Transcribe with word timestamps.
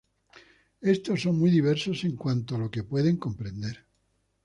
Estos 0.81 1.21
son 1.21 1.37
muy 1.37 1.51
diversos 1.51 2.03
en 2.05 2.15
cuánto 2.15 2.55
a 2.55 2.57
lo 2.57 2.71
que 2.71 2.83
pueden 2.83 3.17
comprender. 3.17 3.85